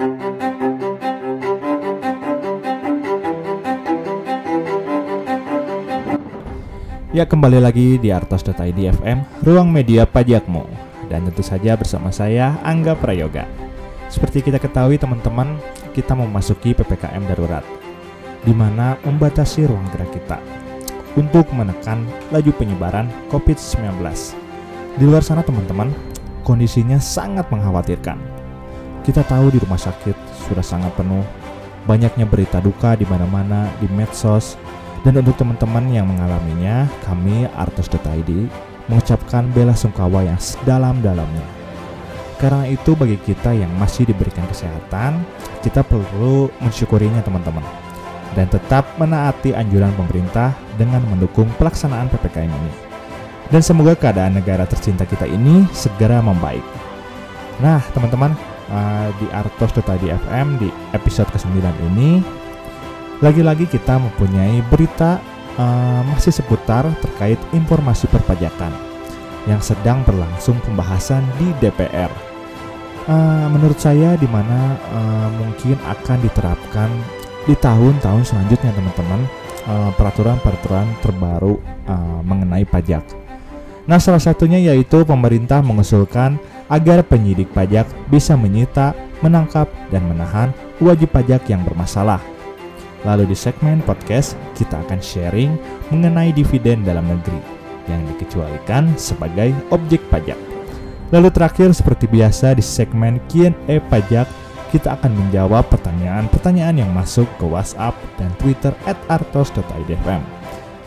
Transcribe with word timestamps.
Ya 0.00 0.08
kembali 7.28 7.60
lagi 7.60 8.00
di 8.00 8.08
Artos.id 8.08 8.80
FM, 8.96 9.44
ruang 9.44 9.68
media 9.68 10.08
pajakmu 10.08 10.64
Dan 11.12 11.28
tentu 11.28 11.44
saja 11.44 11.76
bersama 11.76 12.08
saya, 12.08 12.56
Angga 12.64 12.96
Prayoga 12.96 13.44
Seperti 14.08 14.40
kita 14.40 14.56
ketahui 14.56 14.96
teman-teman, 14.96 15.60
kita 15.92 16.16
memasuki 16.16 16.72
PPKM 16.72 17.28
darurat 17.28 17.64
di 18.40 18.56
mana 18.56 18.96
membatasi 19.04 19.68
ruang 19.68 19.84
gerak 19.92 20.16
kita 20.16 20.40
untuk 21.20 21.44
menekan 21.52 22.08
laju 22.32 22.52
penyebaran 22.56 23.04
COVID-19. 23.28 24.00
Di 24.96 25.04
luar 25.04 25.20
sana 25.20 25.44
teman-teman, 25.44 25.92
kondisinya 26.46 26.96
sangat 26.96 27.50
mengkhawatirkan. 27.52 28.39
Kita 29.10 29.26
tahu 29.26 29.50
di 29.50 29.58
rumah 29.58 29.74
sakit 29.74 30.14
sudah 30.46 30.62
sangat 30.62 30.94
penuh, 30.94 31.26
banyaknya 31.82 32.30
berita 32.30 32.62
duka 32.62 32.94
di 32.94 33.02
mana-mana, 33.10 33.66
di 33.82 33.90
medsos, 33.90 34.54
dan 35.02 35.18
untuk 35.18 35.34
teman-teman 35.34 35.82
yang 35.90 36.06
mengalaminya, 36.06 36.86
kami 37.02 37.50
Artos.id 37.58 38.30
mengucapkan 38.86 39.50
bela 39.50 39.74
sungkawa 39.74 40.22
yang 40.22 40.38
sedalam-dalamnya. 40.38 41.42
Karena 42.38 42.70
itu 42.70 42.94
bagi 42.94 43.18
kita 43.18 43.50
yang 43.50 43.74
masih 43.82 44.06
diberikan 44.06 44.46
kesehatan, 44.46 45.26
kita 45.66 45.82
perlu 45.82 46.46
mensyukurinya 46.62 47.26
teman-teman 47.26 47.66
dan 48.38 48.46
tetap 48.46 48.94
menaati 48.94 49.58
anjuran 49.58 49.90
pemerintah 49.98 50.54
dengan 50.78 51.02
mendukung 51.10 51.50
pelaksanaan 51.58 52.06
PPKM 52.14 52.46
ini. 52.46 52.72
Dan 53.50 53.58
semoga 53.58 53.98
keadaan 53.98 54.38
negara 54.38 54.70
tercinta 54.70 55.02
kita 55.02 55.26
ini 55.26 55.66
segera 55.74 56.22
membaik. 56.22 56.62
Nah, 57.58 57.82
teman-teman, 57.92 58.32
uh, 58.70 59.08
di 59.18 59.26
Artos 59.34 59.74
Tadi 59.74 60.08
FM 60.08 60.62
di 60.62 60.68
episode 60.94 61.28
ke-9 61.34 61.58
ini 61.92 62.22
lagi-lagi 63.20 63.68
kita 63.68 64.00
mempunyai 64.00 64.64
berita 64.72 65.20
uh, 65.60 66.00
masih 66.08 66.32
seputar 66.32 66.88
terkait 67.04 67.36
informasi 67.52 68.08
perpajakan 68.08 68.72
yang 69.44 69.60
sedang 69.60 70.00
berlangsung 70.04 70.56
pembahasan 70.64 71.24
di 71.36 71.52
DPR. 71.60 72.08
Uh, 73.08 73.48
menurut 73.52 73.76
saya 73.80 74.16
di 74.16 74.28
mana 74.28 74.76
uh, 74.92 75.28
mungkin 75.40 75.76
akan 75.88 76.18
diterapkan 76.20 76.88
di 77.48 77.56
tahun-tahun 77.56 78.22
selanjutnya 78.28 78.72
teman-teman 78.76 79.20
uh, 79.68 79.90
peraturan-peraturan 79.96 80.86
terbaru 81.00 81.56
uh, 81.88 82.20
mengenai 82.24 82.68
pajak. 82.68 83.02
Nah, 83.88 83.96
salah 83.96 84.20
satunya 84.20 84.60
yaitu 84.60 85.02
pemerintah 85.02 85.64
mengusulkan 85.64 86.36
agar 86.70 87.02
penyidik 87.02 87.50
pajak 87.50 87.84
bisa 88.08 88.38
menyita, 88.38 88.94
menangkap, 89.20 89.66
dan 89.90 90.06
menahan 90.06 90.54
wajib 90.78 91.10
pajak 91.10 91.44
yang 91.50 91.66
bermasalah. 91.66 92.22
Lalu 93.02 93.32
di 93.32 93.36
segmen 93.36 93.82
podcast 93.82 94.38
kita 94.54 94.78
akan 94.86 95.00
sharing 95.02 95.58
mengenai 95.90 96.30
dividen 96.30 96.86
dalam 96.86 97.08
negeri 97.10 97.40
yang 97.88 98.06
dikecualikan 98.14 98.94
sebagai 98.94 99.50
objek 99.74 100.00
pajak. 100.12 100.38
Lalu 101.10 101.28
terakhir 101.34 101.74
seperti 101.74 102.06
biasa 102.06 102.54
di 102.54 102.62
segmen 102.62 103.18
Q&A 103.26 103.82
pajak 103.90 104.30
kita 104.70 104.94
akan 104.94 105.10
menjawab 105.18 105.66
pertanyaan-pertanyaan 105.66 106.86
yang 106.86 106.90
masuk 106.94 107.26
ke 107.42 107.44
WhatsApp 107.44 107.98
dan 108.14 108.30
Twitter 108.38 108.70
at 108.86 108.94
artos.idfm. 109.10 110.22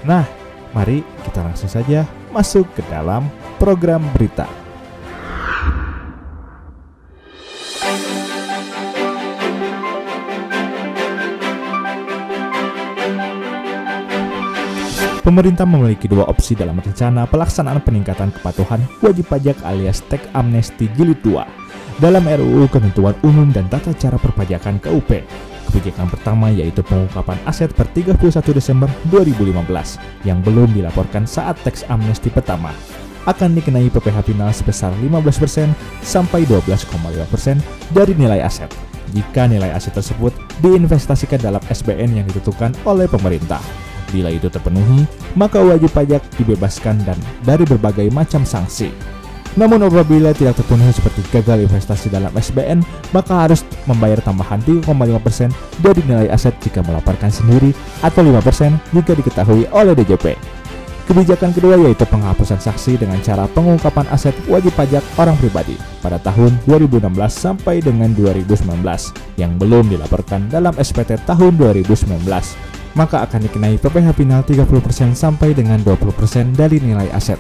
Nah, 0.08 0.24
mari 0.72 1.04
kita 1.28 1.44
langsung 1.44 1.68
saja 1.68 2.08
masuk 2.32 2.64
ke 2.72 2.82
dalam 2.88 3.28
program 3.60 4.00
berita. 4.16 4.63
Pemerintah 15.24 15.64
memiliki 15.64 16.12
dua 16.12 16.28
opsi 16.28 16.52
dalam 16.52 16.84
rencana 16.84 17.24
pelaksanaan 17.24 17.80
peningkatan 17.80 18.36
kepatuhan 18.36 18.84
wajib 19.00 19.24
pajak 19.32 19.56
alias 19.64 20.04
tech 20.12 20.20
amnesty 20.36 20.92
jilid 21.00 21.16
2 21.24 21.40
dalam 22.04 22.28
RUU 22.28 22.68
Ketentuan 22.68 23.16
Umum 23.24 23.48
dan 23.56 23.72
Tata 23.72 23.96
Cara 23.96 24.20
Perpajakan 24.20 24.84
KUP. 24.84 25.24
Kebijakan 25.72 26.12
pertama 26.12 26.52
yaitu 26.52 26.84
pengungkapan 26.84 27.40
aset 27.48 27.72
per 27.72 27.88
31 27.96 28.20
Desember 28.52 28.92
2015 29.16 30.28
yang 30.28 30.44
belum 30.44 30.76
dilaporkan 30.76 31.24
saat 31.24 31.56
teks 31.64 31.88
amnesti 31.88 32.28
pertama 32.28 32.76
akan 33.24 33.56
dikenai 33.56 33.88
PPh 33.88 34.28
final 34.28 34.52
sebesar 34.52 34.92
15% 35.00 35.72
sampai 36.04 36.44
12,5% 36.44 37.96
dari 37.96 38.12
nilai 38.20 38.44
aset 38.44 38.68
jika 39.16 39.48
nilai 39.48 39.72
aset 39.72 39.96
tersebut 39.96 40.36
diinvestasikan 40.60 41.40
dalam 41.40 41.64
SBN 41.72 42.12
yang 42.12 42.28
ditentukan 42.28 42.76
oleh 42.84 43.08
pemerintah. 43.08 43.64
Bila 44.14 44.30
itu 44.30 44.46
terpenuhi, 44.46 45.10
maka 45.34 45.58
wajib 45.58 45.90
pajak 45.90 46.22
dibebaskan 46.38 47.02
dan 47.02 47.18
dari 47.42 47.66
berbagai 47.66 48.14
macam 48.14 48.46
sanksi. 48.46 48.94
Namun 49.54 49.86
apabila 49.86 50.34
tidak 50.34 50.58
terpenuhi 50.62 50.94
seperti 50.94 51.22
gagal 51.30 51.66
investasi 51.66 52.10
dalam 52.10 52.34
SBN, 52.34 52.82
maka 53.14 53.46
harus 53.46 53.62
membayar 53.90 54.18
tambahan 54.22 54.62
3,5% 54.66 55.50
dari 55.82 56.02
nilai 56.06 56.30
aset 56.30 56.54
jika 56.62 56.82
melaporkan 56.86 57.30
sendiri 57.30 57.74
atau 58.02 58.26
5% 58.26 58.94
jika 58.94 59.14
diketahui 59.14 59.66
oleh 59.74 59.94
DJP. 59.98 60.38
Kebijakan 61.04 61.52
kedua 61.52 61.76
yaitu 61.84 62.08
penghapusan 62.08 62.64
saksi 62.64 62.96
dengan 62.96 63.20
cara 63.20 63.44
pengungkapan 63.52 64.08
aset 64.08 64.32
wajib 64.48 64.72
pajak 64.72 65.04
orang 65.20 65.36
pribadi 65.36 65.76
pada 66.00 66.16
tahun 66.24 66.56
2016 66.64 67.12
sampai 67.28 67.84
dengan 67.84 68.16
2019 68.16 68.80
yang 69.36 69.52
belum 69.60 69.92
dilaporkan 69.92 70.48
dalam 70.48 70.72
SPT 70.80 71.20
tahun 71.28 71.60
2019 71.60 72.73
maka 72.94 73.26
akan 73.26 73.46
dikenai 73.50 73.78
PPh 73.82 74.08
final 74.14 74.42
30% 74.46 75.14
sampai 75.18 75.54
dengan 75.54 75.82
20% 75.82 76.58
dari 76.58 76.78
nilai 76.82 77.10
aset. 77.14 77.38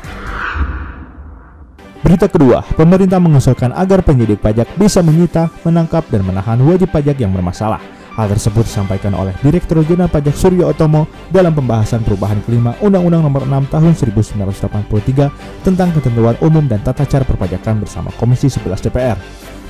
Berita 2.03 2.27
kedua, 2.27 2.59
pemerintah 2.75 3.15
mengusulkan 3.15 3.71
agar 3.71 4.03
penyidik 4.03 4.43
pajak 4.43 4.67
bisa 4.75 4.99
menyita, 4.99 5.47
menangkap, 5.63 6.03
dan 6.11 6.27
menahan 6.27 6.59
wajib 6.59 6.91
pajak 6.91 7.15
yang 7.15 7.31
bermasalah. 7.31 7.79
Hal 8.13 8.29
tersebut 8.29 8.67
disampaikan 8.69 9.17
oleh 9.17 9.33
Direktur 9.41 9.81
Jenderal 9.81 10.05
Pajak 10.05 10.37
Suryo 10.37 10.69
Otomo 10.69 11.09
dalam 11.33 11.49
pembahasan 11.49 12.05
perubahan 12.05 12.45
kelima 12.45 12.77
Undang-Undang 12.77 13.25
Nomor 13.25 13.43
6 13.49 13.73
Tahun 13.73 13.93
1983 13.97 15.65
tentang 15.65 15.89
ketentuan 15.97 16.37
umum 16.45 16.61
dan 16.69 16.77
tata 16.85 17.09
cara 17.09 17.25
perpajakan 17.25 17.81
bersama 17.81 18.13
Komisi 18.13 18.53
11 18.53 18.85
DPR. 18.85 19.17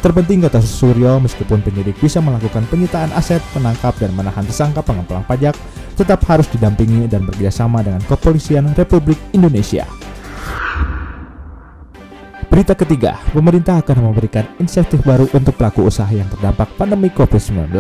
Terpenting 0.04 0.44
kata 0.44 0.60
Suryo, 0.60 1.16
meskipun 1.24 1.64
penyidik 1.64 1.96
bisa 1.96 2.20
melakukan 2.20 2.68
penyitaan 2.68 3.16
aset, 3.16 3.40
menangkap 3.56 3.96
dan 4.04 4.12
menahan 4.12 4.44
tersangka 4.44 4.84
pengemplang 4.84 5.24
pajak, 5.24 5.56
tetap 5.96 6.20
harus 6.28 6.44
didampingi 6.52 7.08
dan 7.08 7.24
bekerjasama 7.24 7.80
dengan 7.80 8.04
Kepolisian 8.04 8.68
Republik 8.76 9.16
Indonesia. 9.32 9.88
Berita 12.52 12.76
ketiga, 12.76 13.16
pemerintah 13.32 13.80
akan 13.80 14.12
memberikan 14.12 14.44
insentif 14.60 15.00
baru 15.08 15.32
untuk 15.32 15.56
pelaku 15.56 15.88
usaha 15.88 16.12
yang 16.12 16.28
terdampak 16.28 16.68
pandemi 16.76 17.08
COVID-19. 17.08 17.72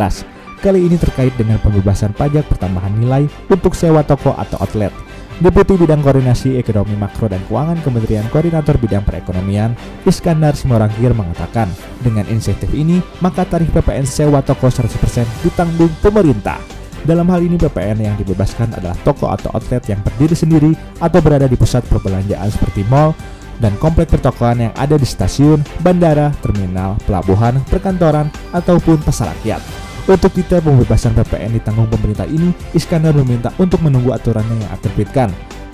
Kali 0.64 0.80
ini 0.80 0.96
terkait 0.96 1.36
dengan 1.36 1.60
pembebasan 1.60 2.16
pajak 2.16 2.48
pertambahan 2.48 3.04
nilai 3.04 3.28
untuk 3.52 3.76
sewa 3.76 4.00
toko 4.00 4.32
atau 4.40 4.64
outlet. 4.64 4.96
Deputi 5.42 5.74
Bidang 5.74 6.06
Koordinasi 6.06 6.62
Ekonomi 6.62 6.94
Makro 6.94 7.26
dan 7.26 7.42
Keuangan 7.50 7.82
Kementerian 7.82 8.30
Koordinator 8.30 8.78
Bidang 8.78 9.02
Perekonomian, 9.02 9.74
Iskandar 10.06 10.54
Simorangkir 10.54 11.10
mengatakan, 11.18 11.74
dengan 12.06 12.30
insentif 12.30 12.70
ini, 12.70 13.02
maka 13.18 13.42
tarif 13.42 13.74
PPN 13.74 14.06
sewa 14.06 14.46
toko 14.46 14.70
100% 14.70 14.94
ditanggung 15.42 15.90
pemerintah. 16.06 16.62
Dalam 17.02 17.26
hal 17.34 17.42
ini 17.42 17.58
PPN 17.58 18.06
yang 18.06 18.16
dibebaskan 18.22 18.78
adalah 18.78 18.94
toko 19.02 19.34
atau 19.34 19.50
outlet 19.58 19.82
yang 19.90 20.00
berdiri 20.06 20.38
sendiri 20.38 20.72
atau 21.02 21.18
berada 21.18 21.50
di 21.50 21.58
pusat 21.58 21.82
perbelanjaan 21.90 22.54
seperti 22.54 22.86
mall, 22.86 23.18
dan 23.58 23.74
komplek 23.82 24.14
pertokoan 24.14 24.70
yang 24.70 24.74
ada 24.78 25.02
di 25.02 25.08
stasiun, 25.08 25.66
bandara, 25.82 26.30
terminal, 26.46 26.94
pelabuhan, 27.10 27.58
perkantoran, 27.74 28.30
ataupun 28.54 29.02
pasar 29.02 29.34
rakyat. 29.34 29.62
Untuk 30.04 30.36
detail 30.36 30.60
pembebasan 30.60 31.16
PPN 31.16 31.56
ditanggung 31.56 31.88
pemerintah 31.88 32.28
ini, 32.28 32.52
Iskandar 32.76 33.16
meminta 33.16 33.56
untuk 33.56 33.80
menunggu 33.80 34.12
aturannya 34.12 34.60
yang 34.60 34.72
akan 34.76 34.80
diterbitkan. 34.84 35.30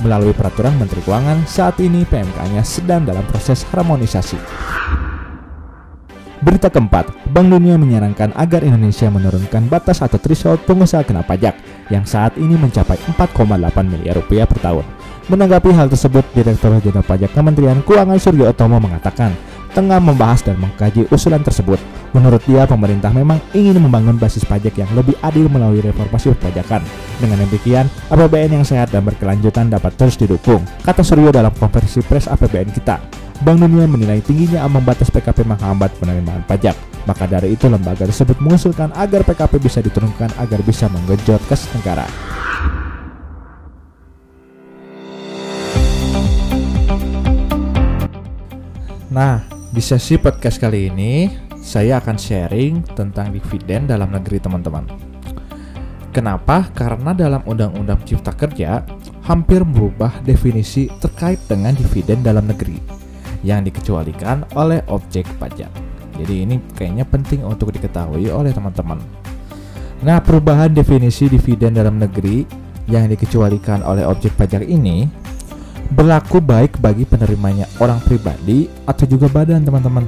Melalui 0.06 0.38
peraturan 0.38 0.78
Menteri 0.78 1.02
Keuangan, 1.02 1.50
saat 1.50 1.82
ini 1.82 2.06
PMK-nya 2.06 2.62
sedang 2.62 3.10
dalam 3.10 3.26
proses 3.26 3.66
harmonisasi. 3.74 4.38
Berita 6.40 6.70
keempat, 6.70 7.10
Bank 7.34 7.52
Dunia 7.52 7.76
menyarankan 7.76 8.32
agar 8.38 8.64
Indonesia 8.64 9.10
menurunkan 9.12 9.66
batas 9.68 10.00
atau 10.00 10.16
threshold 10.22 10.64
pengusaha 10.64 11.04
kena 11.04 11.26
pajak 11.26 11.58
yang 11.92 12.06
saat 12.06 12.38
ini 12.38 12.54
mencapai 12.54 12.96
4,8 13.12 13.44
miliar 13.84 14.16
rupiah 14.16 14.46
per 14.46 14.62
tahun. 14.62 14.86
Menanggapi 15.28 15.74
hal 15.74 15.90
tersebut, 15.90 16.24
Direktur 16.38 16.78
Jenderal 16.80 17.04
Pajak 17.04 17.34
Kementerian 17.34 17.82
Keuangan 17.82 18.22
Suryo 18.22 18.50
Otomo 18.50 18.80
mengatakan, 18.80 19.36
tengah 19.72 20.02
membahas 20.02 20.42
dan 20.44 20.58
mengkaji 20.58 21.06
usulan 21.14 21.42
tersebut. 21.42 21.78
Menurut 22.12 22.42
dia, 22.50 22.66
pemerintah 22.66 23.14
memang 23.14 23.38
ingin 23.54 23.78
membangun 23.78 24.18
basis 24.18 24.42
pajak 24.46 24.74
yang 24.82 24.90
lebih 24.98 25.14
adil 25.22 25.46
melalui 25.46 25.86
reformasi 25.86 26.34
perpajakan. 26.34 26.82
Dengan 27.22 27.38
demikian, 27.46 27.86
APBN 28.10 28.62
yang 28.62 28.66
sehat 28.66 28.90
dan 28.90 29.06
berkelanjutan 29.06 29.70
dapat 29.70 29.94
terus 29.94 30.18
didukung, 30.18 30.66
kata 30.82 31.06
Suryo 31.06 31.30
dalam 31.30 31.54
konversi 31.54 32.02
pres 32.02 32.26
APBN 32.26 32.74
kita. 32.74 32.98
Bank 33.40 33.64
Dunia 33.64 33.88
menilai 33.88 34.20
tingginya 34.20 34.68
ambang 34.68 34.84
batas 34.84 35.08
PKP 35.08 35.48
menghambat 35.48 35.96
penerimaan 35.96 36.44
pajak. 36.44 36.76
Maka 37.08 37.24
dari 37.24 37.56
itu 37.56 37.72
lembaga 37.72 38.04
tersebut 38.04 38.36
mengusulkan 38.44 38.92
agar 39.00 39.24
PKP 39.24 39.64
bisa 39.64 39.80
diturunkan 39.80 40.36
agar 40.36 40.60
bisa 40.60 40.92
menggenjot 40.92 41.40
kas 41.48 41.72
negara. 41.72 42.04
Nah, 49.10 49.59
di 49.70 49.86
sesi 49.86 50.18
podcast 50.18 50.58
kali 50.58 50.90
ini 50.90 51.30
saya 51.62 52.02
akan 52.02 52.18
sharing 52.18 52.82
tentang 52.98 53.30
dividen 53.30 53.86
dalam 53.86 54.10
negeri 54.10 54.42
teman-teman. 54.42 54.82
Kenapa? 56.10 56.74
Karena 56.74 57.14
dalam 57.14 57.46
Undang-Undang 57.46 58.02
Cipta 58.02 58.34
Kerja 58.34 58.82
hampir 59.30 59.62
merubah 59.62 60.26
definisi 60.26 60.90
terkait 60.98 61.38
dengan 61.46 61.78
dividen 61.78 62.26
dalam 62.26 62.50
negeri 62.50 62.82
yang 63.46 63.62
dikecualikan 63.62 64.58
oleh 64.58 64.82
objek 64.90 65.30
pajak. 65.38 65.70
Jadi 66.18 66.50
ini 66.50 66.58
kayaknya 66.74 67.06
penting 67.06 67.46
untuk 67.46 67.70
diketahui 67.70 68.26
oleh 68.34 68.50
teman-teman. 68.50 68.98
Nah, 70.02 70.18
perubahan 70.18 70.74
definisi 70.74 71.30
dividen 71.30 71.78
dalam 71.78 72.02
negeri 72.02 72.42
yang 72.90 73.06
dikecualikan 73.06 73.86
oleh 73.86 74.02
objek 74.02 74.34
pajak 74.34 74.66
ini 74.66 75.06
berlaku 75.90 76.38
baik 76.38 76.78
bagi 76.78 77.06
penerimanya 77.06 77.66
orang 77.82 77.98
pribadi 78.06 78.70
atau 78.86 79.06
juga 79.10 79.26
badan 79.30 79.66
teman-teman. 79.66 80.06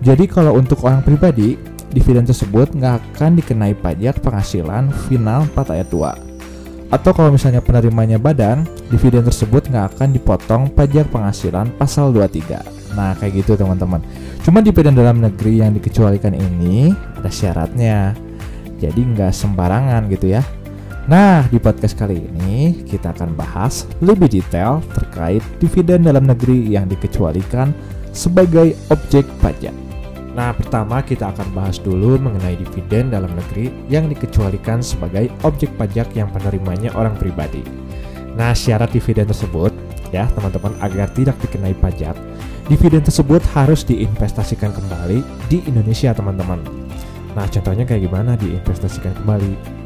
Jadi 0.00 0.24
kalau 0.28 0.56
untuk 0.56 0.84
orang 0.84 1.04
pribadi, 1.04 1.56
dividen 1.92 2.24
tersebut 2.24 2.72
nggak 2.74 3.16
akan 3.16 3.38
dikenai 3.40 3.72
pajak 3.78 4.20
penghasilan 4.20 4.90
final 5.08 5.48
4 5.52 5.74
ayat 5.76 5.88
2. 5.88 6.92
Atau 6.92 7.10
kalau 7.16 7.32
misalnya 7.32 7.64
penerimanya 7.64 8.20
badan, 8.20 8.68
dividen 8.92 9.24
tersebut 9.24 9.66
nggak 9.66 9.96
akan 9.96 10.08
dipotong 10.12 10.62
pajak 10.72 11.08
penghasilan 11.08 11.72
pasal 11.74 12.12
23. 12.12 12.60
Nah 12.94 13.16
kayak 13.18 13.44
gitu 13.44 13.58
teman-teman. 13.58 14.04
Cuma 14.44 14.60
dividen 14.60 14.94
dalam 14.94 15.18
negeri 15.18 15.64
yang 15.64 15.72
dikecualikan 15.72 16.36
ini 16.36 16.92
ada 17.16 17.30
syaratnya. 17.32 18.12
Jadi 18.78 19.00
nggak 19.00 19.32
sembarangan 19.32 20.06
gitu 20.12 20.36
ya. 20.36 20.42
Nah, 21.04 21.44
di 21.52 21.60
podcast 21.60 22.00
kali 22.00 22.16
ini 22.16 22.80
kita 22.88 23.12
akan 23.12 23.36
bahas 23.36 23.84
lebih 24.00 24.40
detail 24.40 24.80
terkait 24.96 25.44
dividen 25.60 26.00
dalam 26.00 26.24
negeri 26.24 26.64
yang 26.64 26.88
dikecualikan 26.88 27.76
sebagai 28.16 28.72
objek 28.88 29.28
pajak. 29.44 29.76
Nah, 30.32 30.56
pertama 30.56 31.04
kita 31.04 31.28
akan 31.28 31.52
bahas 31.52 31.76
dulu 31.76 32.16
mengenai 32.16 32.56
dividen 32.56 33.12
dalam 33.12 33.28
negeri 33.36 33.68
yang 33.92 34.08
dikecualikan 34.08 34.80
sebagai 34.80 35.28
objek 35.44 35.68
pajak 35.76 36.08
yang 36.16 36.32
penerimanya 36.32 36.88
orang 36.96 37.12
pribadi. 37.20 37.60
Nah, 38.32 38.56
syarat 38.56 38.88
dividen 38.88 39.28
tersebut 39.28 39.76
ya, 40.08 40.24
teman-teman 40.32 40.72
agar 40.80 41.12
tidak 41.12 41.36
dikenai 41.44 41.76
pajak, 41.84 42.16
dividen 42.72 43.04
tersebut 43.04 43.44
harus 43.52 43.84
diinvestasikan 43.84 44.72
kembali 44.72 45.20
di 45.52 45.60
Indonesia, 45.68 46.16
teman-teman. 46.16 46.64
Nah, 47.36 47.44
contohnya 47.52 47.84
kayak 47.84 48.08
gimana 48.08 48.40
diinvestasikan 48.40 49.12
kembali? 49.20 49.83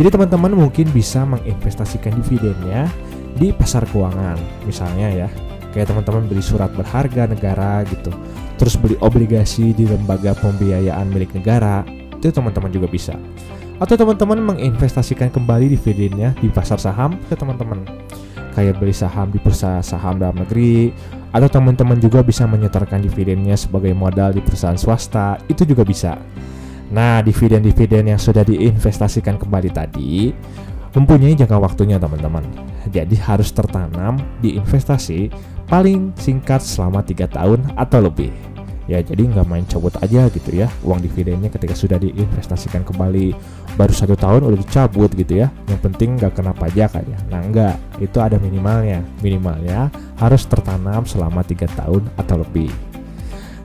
Jadi 0.00 0.16
teman-teman 0.16 0.56
mungkin 0.56 0.88
bisa 0.96 1.28
menginvestasikan 1.28 2.16
dividennya 2.24 2.88
di 3.36 3.52
pasar 3.52 3.84
keuangan, 3.84 4.40
misalnya 4.64 5.12
ya. 5.12 5.28
Kayak 5.76 5.92
teman-teman 5.92 6.24
beli 6.24 6.40
surat 6.40 6.72
berharga 6.72 7.28
negara 7.28 7.84
gitu. 7.84 8.08
Terus 8.56 8.80
beli 8.80 8.96
obligasi 9.04 9.76
di 9.76 9.84
lembaga 9.84 10.32
pembiayaan 10.40 11.04
milik 11.12 11.36
negara, 11.36 11.84
itu 12.16 12.32
teman-teman 12.32 12.72
juga 12.72 12.88
bisa. 12.88 13.12
Atau 13.76 14.00
teman-teman 14.00 14.40
menginvestasikan 14.56 15.28
kembali 15.28 15.68
dividennya 15.76 16.32
di 16.40 16.48
pasar 16.48 16.80
saham 16.80 17.20
ke 17.28 17.36
teman-teman. 17.36 17.84
Kayak 18.56 18.80
beli 18.80 18.96
saham 18.96 19.28
di 19.28 19.36
perusahaan 19.36 19.84
saham 19.84 20.16
dalam 20.16 20.40
negeri, 20.40 20.96
atau 21.28 21.48
teman-teman 21.52 22.00
juga 22.00 22.24
bisa 22.24 22.48
menyetorkan 22.48 23.04
dividennya 23.04 23.52
sebagai 23.52 23.92
modal 23.92 24.32
di 24.32 24.40
perusahaan 24.40 24.80
swasta, 24.80 25.36
itu 25.44 25.68
juga 25.68 25.84
bisa. 25.84 26.16
Nah, 26.90 27.22
dividen-dividen 27.22 28.10
yang 28.10 28.20
sudah 28.20 28.42
diinvestasikan 28.42 29.38
kembali 29.38 29.70
tadi 29.70 30.34
mempunyai 30.90 31.38
jangka 31.38 31.58
waktunya 31.62 32.02
teman-teman. 32.02 32.42
Jadi 32.90 33.14
harus 33.22 33.54
tertanam 33.54 34.18
di 34.42 34.58
investasi 34.58 35.30
paling 35.70 36.10
singkat 36.18 36.58
selama 36.58 37.06
tiga 37.06 37.30
tahun 37.30 37.62
atau 37.78 38.02
lebih. 38.02 38.34
Ya 38.90 38.98
jadi 38.98 39.22
nggak 39.22 39.46
main 39.46 39.62
cabut 39.70 39.94
aja 40.02 40.26
gitu 40.34 40.50
ya 40.50 40.66
uang 40.82 40.98
dividennya 40.98 41.46
ketika 41.46 41.78
sudah 41.78 41.94
diinvestasikan 42.02 42.82
kembali 42.82 43.38
baru 43.78 43.94
satu 43.94 44.18
tahun 44.18 44.50
udah 44.50 44.58
dicabut 44.58 45.14
gitu 45.14 45.46
ya. 45.46 45.54
Yang 45.70 45.80
penting 45.86 46.18
nggak 46.18 46.34
kena 46.34 46.50
pajak 46.50 46.98
aja. 46.98 47.16
Nah 47.30 47.38
enggak 47.38 47.78
itu 48.02 48.18
ada 48.18 48.34
minimalnya. 48.42 49.06
Minimalnya 49.22 49.94
harus 50.18 50.42
tertanam 50.42 51.06
selama 51.06 51.46
tiga 51.46 51.70
tahun 51.78 52.10
atau 52.18 52.42
lebih. 52.42 52.89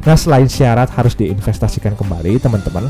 Nah 0.06 0.14
selain 0.14 0.46
syarat 0.46 0.94
harus 0.94 1.18
diinvestasikan 1.18 1.98
kembali 1.98 2.38
teman-teman 2.38 2.86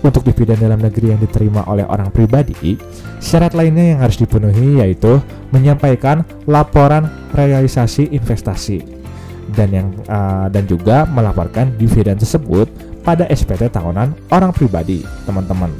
untuk 0.00 0.24
dividen 0.24 0.56
dalam 0.60 0.80
negeri 0.80 1.12
yang 1.12 1.20
diterima 1.20 1.64
oleh 1.68 1.84
orang 1.84 2.08
pribadi, 2.12 2.76
syarat 3.20 3.52
lainnya 3.52 3.96
yang 3.96 4.00
harus 4.00 4.16
dipenuhi 4.20 4.80
yaitu 4.80 5.20
menyampaikan 5.52 6.24
laporan 6.48 7.08
realisasi 7.32 8.08
investasi 8.12 8.96
dan 9.54 9.68
yang 9.70 9.88
uh, 10.10 10.50
dan 10.50 10.66
juga 10.66 11.06
melaporkan 11.06 11.70
dividen 11.78 12.18
tersebut 12.18 12.66
pada 13.06 13.28
SPT 13.30 13.70
tahunan 13.70 14.34
orang 14.34 14.50
pribadi, 14.50 15.06
teman-teman. 15.28 15.70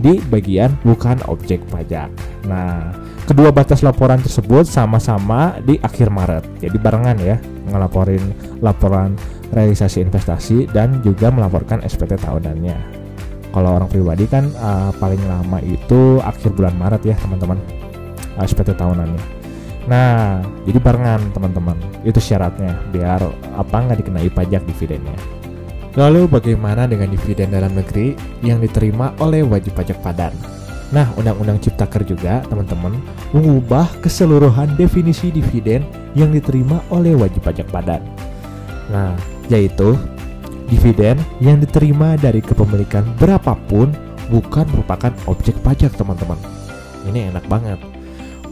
Di 0.00 0.16
bagian 0.32 0.72
bukan 0.80 1.20
objek 1.28 1.60
pajak. 1.68 2.08
Nah, 2.48 2.94
kedua 3.28 3.52
batas 3.52 3.84
laporan 3.84 4.22
tersebut 4.22 4.64
sama-sama 4.64 5.60
di 5.60 5.76
akhir 5.82 6.08
Maret. 6.08 6.44
Jadi 6.62 6.76
barengan 6.80 7.18
ya, 7.20 7.36
ngelaporin 7.68 8.22
laporan 8.64 9.12
realisasi 9.50 10.02
investasi 10.02 10.70
dan 10.70 11.02
juga 11.02 11.30
melaporkan 11.30 11.82
SPT 11.82 12.18
tahunannya. 12.18 13.02
Kalau 13.50 13.70
orang 13.74 13.90
pribadi 13.90 14.30
kan 14.30 14.46
uh, 14.62 14.94
paling 14.94 15.18
lama 15.26 15.58
itu 15.66 16.22
akhir 16.22 16.54
bulan 16.54 16.74
Maret 16.78 17.02
ya 17.02 17.16
teman-teman 17.18 17.58
uh, 18.38 18.46
SPT 18.46 18.78
tahunannya. 18.78 19.22
Nah 19.90 20.38
jadi 20.64 20.78
barengan 20.78 21.34
teman-teman 21.34 21.74
itu 22.06 22.22
syaratnya 22.22 22.78
biar 22.94 23.26
apa 23.58 23.76
nggak 23.76 24.06
dikenai 24.06 24.30
pajak 24.30 24.62
dividennya. 24.70 25.18
Lalu 25.98 26.30
bagaimana 26.30 26.86
dengan 26.86 27.10
dividen 27.10 27.50
dalam 27.50 27.74
negeri 27.74 28.14
yang 28.46 28.62
diterima 28.62 29.10
oleh 29.18 29.42
wajib 29.42 29.74
pajak 29.74 29.98
padan 29.98 30.30
Nah, 30.90 31.06
Undang-Undang 31.14 31.62
Ciptaker 31.62 32.02
juga, 32.02 32.42
teman-teman, 32.50 32.98
mengubah 33.30 33.86
keseluruhan 34.02 34.74
definisi 34.74 35.30
dividen 35.30 35.86
yang 36.18 36.34
diterima 36.34 36.82
oleh 36.90 37.14
wajib 37.14 37.46
pajak 37.46 37.70
padan. 37.70 38.02
Nah, 38.90 39.14
yaitu 39.50 39.98
Dividen 40.70 41.18
yang 41.42 41.58
diterima 41.58 42.14
dari 42.14 42.38
kepemilikan 42.38 43.02
berapapun 43.18 43.90
bukan 44.30 44.62
merupakan 44.70 45.10
objek 45.26 45.58
pajak 45.66 45.90
teman-teman. 45.98 46.38
Ini 47.10 47.34
enak 47.34 47.42
banget. 47.50 47.82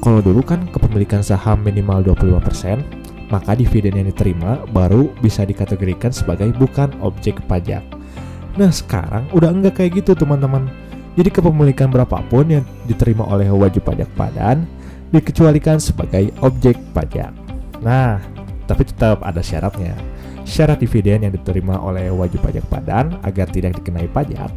Kalau 0.02 0.18
dulu 0.18 0.42
kan 0.42 0.66
kepemilikan 0.74 1.22
saham 1.22 1.62
minimal 1.62 2.02
25%, 2.02 3.30
maka 3.30 3.54
dividen 3.54 4.02
yang 4.02 4.10
diterima 4.10 4.66
baru 4.74 5.14
bisa 5.22 5.46
dikategorikan 5.46 6.10
sebagai 6.10 6.50
bukan 6.58 6.90
objek 7.06 7.38
pajak. 7.46 7.86
Nah 8.58 8.74
sekarang 8.74 9.30
udah 9.30 9.54
enggak 9.54 9.78
kayak 9.78 10.02
gitu 10.02 10.18
teman-teman. 10.18 10.66
Jadi 11.14 11.30
kepemilikan 11.30 11.86
berapapun 11.86 12.50
yang 12.50 12.64
diterima 12.90 13.22
oleh 13.30 13.46
wajib 13.46 13.86
pajak 13.86 14.10
padan 14.18 14.66
dikecualikan 15.14 15.78
sebagai 15.78 16.34
objek 16.42 16.74
pajak. 16.90 17.30
Nah, 17.78 18.18
tapi 18.66 18.82
tetap 18.86 19.22
ada 19.22 19.38
syaratnya 19.38 20.17
syarat 20.48 20.80
dividen 20.80 21.28
yang 21.28 21.32
diterima 21.36 21.76
oleh 21.78 22.08
wajib 22.08 22.40
pajak 22.40 22.64
padan 22.72 23.20
agar 23.20 23.52
tidak 23.52 23.76
dikenai 23.76 24.08
pajak. 24.08 24.48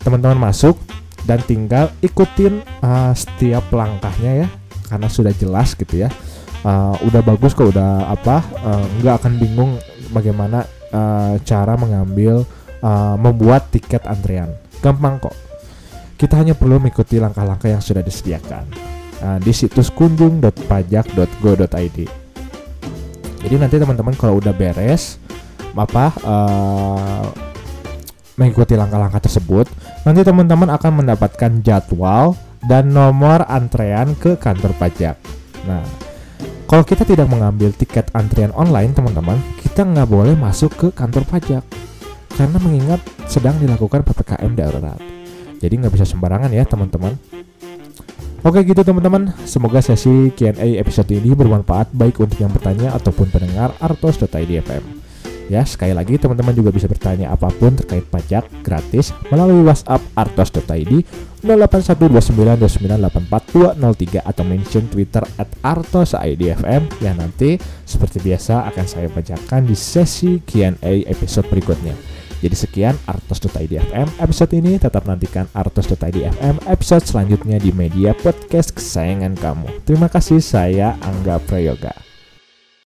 teman-teman 0.00 0.38
masuk 0.38 0.78
dan 1.24 1.40
tinggal 1.42 1.90
ikutin 2.04 2.60
uh, 2.84 3.14
setiap 3.16 3.72
langkahnya 3.72 4.44
ya 4.44 4.48
karena 4.92 5.08
sudah 5.08 5.32
jelas 5.34 5.74
gitu 5.74 5.96
ya. 6.04 6.12
Uh, 6.64 6.96
udah 7.04 7.20
bagus 7.20 7.52
kok 7.52 7.76
udah 7.76 8.08
apa 8.08 8.40
uh, 8.64 8.80
nggak 9.00 9.20
akan 9.20 9.36
bingung 9.36 9.76
bagaimana 10.16 10.64
uh, 10.96 11.36
cara 11.44 11.76
mengambil 11.76 12.48
uh, 12.80 13.20
membuat 13.20 13.68
tiket 13.68 14.08
antrean 14.08 14.48
gampang 14.80 15.20
kok. 15.20 15.36
Kita 16.16 16.40
hanya 16.40 16.56
perlu 16.56 16.80
mengikuti 16.80 17.20
langkah-langkah 17.20 17.68
yang 17.68 17.84
sudah 17.84 18.00
disediakan. 18.00 18.64
Uh, 19.20 19.36
di 19.40 19.52
situs 19.52 19.92
kunjung.pajak.go.id 19.92 22.24
jadi 23.44 23.60
nanti 23.60 23.76
teman-teman 23.76 24.16
kalau 24.16 24.40
udah 24.40 24.56
beres 24.56 25.20
apa 25.74 26.14
uh, 26.22 27.26
mengikuti 28.34 28.74
langkah-langkah 28.74 29.22
tersebut, 29.22 29.70
nanti 30.02 30.26
teman-teman 30.26 30.70
akan 30.74 31.04
mendapatkan 31.04 31.50
jadwal 31.62 32.34
dan 32.66 32.90
nomor 32.90 33.46
antrean 33.46 34.18
ke 34.18 34.34
kantor 34.34 34.74
pajak. 34.74 35.14
Nah, 35.68 35.84
kalau 36.66 36.82
kita 36.82 37.06
tidak 37.06 37.30
mengambil 37.30 37.70
tiket 37.70 38.10
antrean 38.16 38.50
online, 38.58 38.90
teman-teman, 38.90 39.38
kita 39.62 39.86
nggak 39.86 40.08
boleh 40.10 40.34
masuk 40.34 40.74
ke 40.74 40.88
kantor 40.90 41.22
pajak 41.28 41.62
karena 42.34 42.58
mengingat 42.58 42.98
sedang 43.30 43.54
dilakukan 43.62 44.02
ppkm 44.02 44.52
darurat. 44.58 44.98
Jadi 45.62 45.74
nggak 45.78 45.94
bisa 45.94 46.06
sembarangan 46.08 46.50
ya, 46.50 46.66
teman-teman. 46.66 47.14
Oke 48.44 48.60
gitu 48.60 48.84
teman-teman, 48.84 49.32
semoga 49.48 49.80
sesi 49.80 50.28
Q&A 50.36 50.76
episode 50.76 51.08
ini 51.16 51.32
bermanfaat 51.32 51.96
baik 51.96 52.20
untuk 52.20 52.36
yang 52.36 52.52
bertanya 52.52 52.92
ataupun 52.92 53.32
pendengar 53.32 53.72
artos.idfm. 53.80 55.03
Ya, 55.52 55.60
sekali 55.68 55.92
lagi 55.92 56.16
teman-teman 56.16 56.56
juga 56.56 56.72
bisa 56.72 56.88
bertanya 56.88 57.28
apa 57.28 57.52
pun 57.52 57.76
terkait 57.76 58.08
pajak 58.08 58.48
gratis 58.64 59.12
melalui 59.28 59.60
WhatsApp 59.60 60.00
artos.id 60.16 61.04
081292984203 61.44 64.24
atau 64.24 64.44
mention 64.48 64.88
Twitter 64.88 65.20
at 65.36 65.52
artosidfm 65.60 66.88
yang 67.04 67.20
nanti 67.20 67.60
seperti 67.84 68.24
biasa 68.24 68.64
akan 68.72 68.86
saya 68.88 69.12
bacakan 69.12 69.68
di 69.68 69.76
sesi 69.76 70.40
Q&A 70.40 71.04
episode 71.04 71.44
berikutnya. 71.52 71.92
Jadi 72.40 72.56
sekian 72.60 72.96
artos.idfm 73.08 74.20
episode 74.20 74.52
ini 74.52 74.76
tetap 74.76 75.08
nantikan 75.08 75.48
artos.idfm 75.52 76.60
episode 76.68 77.04
selanjutnya 77.04 77.56
di 77.56 77.72
media 77.72 78.12
podcast 78.16 78.76
kesayangan 78.76 79.36
kamu. 79.40 79.68
Terima 79.88 80.12
kasih 80.12 80.44
saya 80.44 80.96
Angga 81.00 81.40
Prayoga. 81.40 82.13